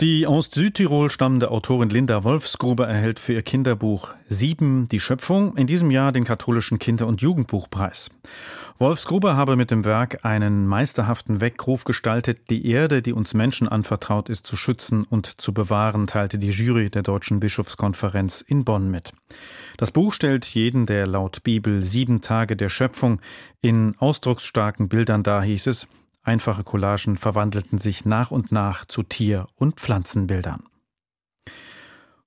die 0.00 0.26
aus 0.26 0.50
Südtirol 0.52 1.08
stammende 1.08 1.52
Autorin 1.52 1.88
Linda 1.88 2.24
Wolfsgruber 2.24 2.88
erhält 2.88 3.20
für 3.20 3.32
ihr 3.32 3.42
Kinderbuch 3.42 4.16
Sieben 4.26 4.88
die 4.88 4.98
Schöpfung 4.98 5.56
in 5.56 5.68
diesem 5.68 5.92
Jahr 5.92 6.10
den 6.10 6.24
katholischen 6.24 6.80
Kinder- 6.80 7.06
und 7.06 7.22
Jugendbuchpreis. 7.22 8.10
Wolfsgruber 8.80 9.36
habe 9.36 9.54
mit 9.54 9.70
dem 9.70 9.84
Werk 9.84 10.24
einen 10.24 10.66
meisterhaften 10.66 11.40
Weckruf 11.40 11.84
gestaltet, 11.84 12.50
die 12.50 12.66
Erde, 12.66 13.02
die 13.02 13.12
uns 13.12 13.34
Menschen 13.34 13.68
anvertraut 13.68 14.28
ist, 14.28 14.48
zu 14.48 14.56
schützen 14.56 15.04
und 15.08 15.40
zu 15.40 15.54
bewahren, 15.54 16.08
teilte 16.08 16.38
die 16.38 16.50
Jury 16.50 16.90
der 16.90 17.04
Deutschen 17.04 17.38
Bischofskonferenz 17.38 18.40
in 18.40 18.64
Bonn 18.64 18.90
mit. 18.90 19.12
Das 19.76 19.92
Buch 19.92 20.12
stellt 20.12 20.44
jeden 20.44 20.86
der 20.86 21.06
laut 21.06 21.44
Bibel 21.44 21.84
sieben 21.84 22.20
Tage 22.20 22.56
der 22.56 22.68
Schöpfung 22.68 23.20
in 23.60 23.94
ausdrucksstarken 24.00 24.88
Bildern 24.88 25.22
dar, 25.22 25.44
hieß 25.44 25.68
es, 25.68 25.86
Einfache 26.24 26.64
Collagen 26.64 27.16
verwandelten 27.16 27.78
sich 27.78 28.04
nach 28.04 28.30
und 28.30 28.50
nach 28.50 28.86
zu 28.86 29.02
Tier- 29.02 29.46
und 29.56 29.78
Pflanzenbildern. 29.78 30.64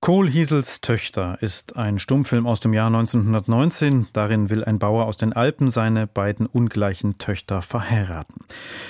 Kohlhiesels 0.00 0.82
Töchter 0.82 1.38
ist 1.40 1.76
ein 1.76 1.98
Stummfilm 1.98 2.46
aus 2.46 2.60
dem 2.60 2.74
Jahr 2.74 2.88
1919. 2.88 4.08
Darin 4.12 4.50
will 4.50 4.62
ein 4.62 4.78
Bauer 4.78 5.06
aus 5.06 5.16
den 5.16 5.32
Alpen 5.32 5.70
seine 5.70 6.06
beiden 6.06 6.44
ungleichen 6.44 7.16
Töchter 7.16 7.62
verheiraten. 7.62 8.44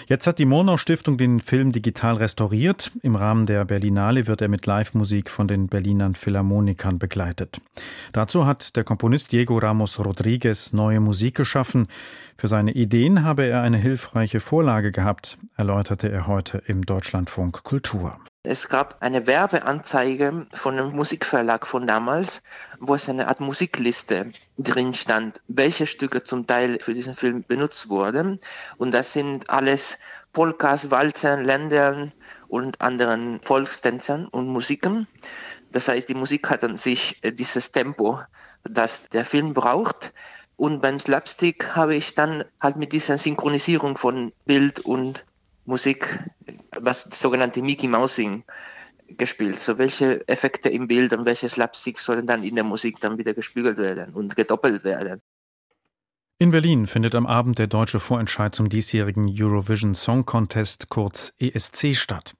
Jetzt 0.06 0.26
hat 0.26 0.38
die 0.38 0.44
Murnau 0.44 0.76
Stiftung 0.76 1.16
den 1.16 1.40
Film 1.40 1.72
digital 1.72 2.16
restauriert. 2.16 2.92
Im 3.02 3.16
Rahmen 3.16 3.46
der 3.46 3.64
Berlinale 3.64 4.26
wird 4.26 4.42
er 4.42 4.48
mit 4.48 4.66
Live-Musik 4.66 5.30
von 5.30 5.48
den 5.48 5.68
Berlinern 5.68 6.14
Philharmonikern 6.14 6.98
begleitet. 6.98 7.60
Dazu 8.12 8.44
hat 8.44 8.76
der 8.76 8.84
Komponist 8.84 9.32
Diego 9.32 9.56
Ramos 9.56 9.98
Rodriguez 9.98 10.74
neue 10.74 11.00
Musik 11.00 11.36
geschaffen. 11.36 11.88
Für 12.36 12.48
seine 12.48 12.72
Ideen 12.72 13.24
habe 13.24 13.46
er 13.46 13.62
eine 13.62 13.78
hilfreiche 13.78 14.40
Vorlage 14.40 14.92
gehabt, 14.92 15.38
erläuterte 15.56 16.10
er 16.10 16.26
heute 16.26 16.62
im 16.66 16.82
Deutschlandfunk 16.82 17.62
Kultur. 17.62 18.18
Es 18.46 18.68
gab 18.68 19.00
eine 19.00 19.26
Werbeanzeige 19.26 20.46
von 20.52 20.78
einem 20.78 20.94
Musikverlag 20.94 21.66
von 21.66 21.86
damals, 21.86 22.42
wo 22.78 22.94
es 22.94 23.08
eine 23.08 23.28
Art 23.28 23.40
Musikliste 23.40 24.32
drin 24.58 24.92
stand, 24.92 25.40
welche 25.48 25.86
Stücke 25.86 26.24
zum 26.24 26.46
Teil 26.46 26.78
für 26.78 26.92
diesen 26.92 27.14
Film 27.14 27.42
benutzt 27.42 27.88
wurden. 27.88 28.38
Und 28.76 28.92
das 28.92 29.14
sind 29.14 29.48
alles 29.48 29.96
Polkas, 30.34 30.90
Walzern, 30.90 31.42
Ländern 31.42 32.12
und 32.46 32.82
anderen 32.82 33.40
Volkstänzern 33.40 34.26
und 34.26 34.48
Musiken. 34.48 35.06
Das 35.72 35.88
heißt, 35.88 36.10
die 36.10 36.14
Musik 36.14 36.50
hat 36.50 36.64
an 36.64 36.76
sich 36.76 37.24
äh, 37.24 37.32
dieses 37.32 37.72
Tempo, 37.72 38.20
das 38.62 39.08
der 39.08 39.24
Film 39.24 39.54
braucht. 39.54 40.12
Und 40.56 40.82
beim 40.82 40.98
Slapstick 41.00 41.74
habe 41.76 41.94
ich 41.94 42.14
dann 42.14 42.44
halt 42.60 42.76
mit 42.76 42.92
dieser 42.92 43.16
Synchronisierung 43.16 43.96
von 43.96 44.34
Bild 44.44 44.80
und 44.80 45.24
Musik, 45.64 46.18
was 46.80 47.02
sogenannte 47.02 47.62
Mickey 47.62 47.88
Mousing 47.88 48.44
gespielt. 49.08 49.58
So 49.58 49.78
welche 49.78 50.26
Effekte 50.28 50.68
im 50.68 50.88
Bild 50.88 51.12
und 51.12 51.24
welche 51.24 51.48
Slapstick 51.48 51.98
sollen 51.98 52.26
dann 52.26 52.42
in 52.42 52.54
der 52.54 52.64
Musik 52.64 53.00
dann 53.00 53.18
wieder 53.18 53.34
gespiegelt 53.34 53.78
werden 53.78 54.14
und 54.14 54.36
gedoppelt 54.36 54.84
werden. 54.84 55.20
In 56.36 56.50
Berlin 56.50 56.88
findet 56.88 57.14
am 57.14 57.26
Abend 57.26 57.60
der 57.60 57.68
deutsche 57.68 58.00
Vorentscheid 58.00 58.52
zum 58.52 58.68
diesjährigen 58.68 59.32
Eurovision 59.32 59.94
Song 59.94 60.26
Contest 60.26 60.88
kurz 60.88 61.32
ESC 61.38 61.94
statt. 61.94 62.34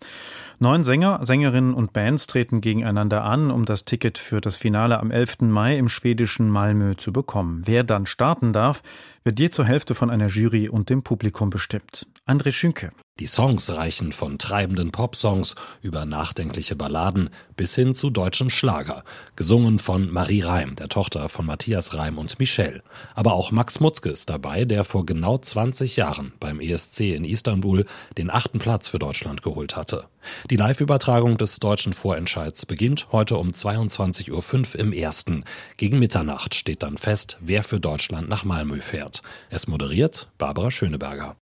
Neun 0.59 0.83
Sänger, 0.83 1.21
Sängerinnen 1.23 1.75
und 1.75 1.93
Bands 1.93 2.27
treten 2.27 2.61
gegeneinander 2.61 3.23
an, 3.23 3.53
um 3.53 3.65
das 3.65 3.85
Ticket 3.85 4.19
für 4.19 4.41
das 4.41 4.57
Finale 4.57 4.99
am 4.99 5.13
11. 5.13 5.43
Mai 5.43 5.79
im 5.79 5.89
schwedischen 5.89 6.51
Malmö 6.51 6.97
zu 6.97 7.13
bekommen. 7.13 7.63
Wer 7.67 7.85
dann 7.85 8.07
starten 8.07 8.53
darf, 8.53 8.83
wird 9.23 9.39
je 9.39 9.51
zur 9.51 9.65
Hälfte 9.65 9.95
von 9.95 10.11
einer 10.11 10.27
Jury 10.27 10.69
und 10.69 10.91
dem 10.91 11.05
Publikum 11.05 11.51
bestimmt. 11.51 12.09
André 12.27 12.51
Schünke. 12.51 12.91
Die 13.21 13.29
Songs 13.29 13.71
reichen 13.71 14.11
von 14.11 14.39
treibenden 14.39 14.91
Popsongs 14.91 15.55
über 15.83 16.05
nachdenkliche 16.05 16.75
Balladen 16.75 17.31
bis 17.57 17.77
hin 17.77 17.95
zu 17.95 18.11
deutschem 18.11 18.51
Schlager, 18.51 19.05
gesungen 19.37 19.79
von 19.79 20.11
Marie 20.11 20.41
Reim, 20.41 20.75
der 20.75 20.89
Tochter 20.89 21.29
von 21.29 21.47
Matthias 21.47 21.95
Reim 21.95 22.19
und 22.19 22.41
Michelle. 22.41 22.83
Aber 23.15 23.35
auch 23.35 23.53
Max 23.53 23.79
Mutzke 23.79 24.09
ist 24.09 24.31
dabei, 24.31 24.65
der 24.65 24.83
vor 24.83 25.07
genau 25.07 25.39
20 25.39 25.95
Jahren 25.95 26.33
beim 26.41 26.59
ESC 26.59 27.15
in 27.15 27.25
Istanbul 27.25 27.87
den 28.19 28.31
achten 28.31 28.59
Platz 28.59 28.89
für 28.89 28.99
Deutschland 28.99 29.43
geholt 29.43 29.77
hatte. 29.77 30.07
Die 30.51 30.57
Live-Übertragung 30.57 31.37
des 31.37 31.61
deutschen 31.61 31.93
Vorentscheids 31.93 32.67
beginnt 32.67 33.13
heute 33.13 33.37
um 33.37 33.51
22.05 33.51 34.75
Uhr 34.75 34.81
im 34.81 34.93
ersten. 34.93 35.45
Gegen 35.77 36.01
Mitternacht 36.01 36.57
steht 36.57 36.83
dann 36.83 36.99
fest, 36.99 37.39
wer 37.41 37.63
für 37.63 37.79
Deutschland 37.79 38.29
nach 38.29 38.45
Malmö 38.45 38.81
fährt. 38.81 39.23
Es 39.51 39.69
moderiert 39.69 40.33
Barbara 40.37 40.73
Schöneberger. 40.73 41.37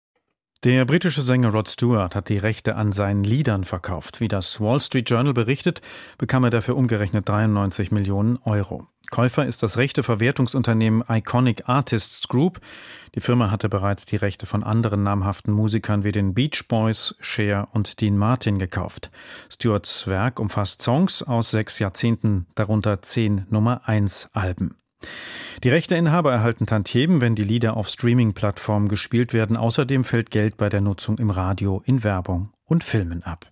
Der 0.62 0.84
britische 0.84 1.22
Sänger 1.22 1.52
Rod 1.52 1.70
Stewart 1.70 2.14
hat 2.14 2.28
die 2.28 2.36
Rechte 2.36 2.76
an 2.76 2.92
seinen 2.92 3.24
Liedern 3.24 3.64
verkauft. 3.64 4.20
Wie 4.20 4.28
das 4.28 4.60
Wall 4.60 4.78
Street 4.78 5.08
Journal 5.08 5.32
berichtet, 5.32 5.80
bekam 6.18 6.44
er 6.44 6.50
dafür 6.50 6.76
umgerechnet 6.76 7.26
93 7.26 7.90
Millionen 7.92 8.36
Euro. 8.44 8.86
Käufer 9.10 9.46
ist 9.46 9.62
das 9.62 9.78
Rechteverwertungsunternehmen 9.78 11.02
Iconic 11.08 11.62
Artists 11.66 12.28
Group. 12.28 12.60
Die 13.14 13.20
Firma 13.20 13.50
hatte 13.50 13.70
bereits 13.70 14.04
die 14.04 14.16
Rechte 14.16 14.44
von 14.44 14.62
anderen 14.62 15.02
namhaften 15.02 15.54
Musikern 15.54 16.04
wie 16.04 16.12
den 16.12 16.34
Beach 16.34 16.68
Boys, 16.68 17.14
Cher 17.20 17.68
und 17.72 18.02
Dean 18.02 18.18
Martin 18.18 18.58
gekauft. 18.58 19.10
Stewarts 19.48 20.08
Werk 20.08 20.38
umfasst 20.38 20.82
Songs 20.82 21.22
aus 21.22 21.52
sechs 21.52 21.78
Jahrzehnten, 21.78 22.46
darunter 22.54 23.00
zehn 23.00 23.46
Nummer 23.48 23.88
1 23.88 24.28
Alben. 24.34 24.76
Die 25.62 25.68
Rechteinhaber 25.68 26.32
erhalten 26.32 26.64
Tantiemen, 26.64 27.20
wenn 27.20 27.34
die 27.34 27.44
Lieder 27.44 27.76
auf 27.76 27.88
Streaming-Plattformen 27.88 28.88
gespielt 28.88 29.34
werden. 29.34 29.58
Außerdem 29.58 30.04
fällt 30.04 30.30
Geld 30.30 30.56
bei 30.56 30.70
der 30.70 30.80
Nutzung 30.80 31.18
im 31.18 31.28
Radio, 31.28 31.82
in 31.84 32.02
Werbung 32.02 32.50
und 32.64 32.82
Filmen 32.82 33.22
ab. 33.22 33.50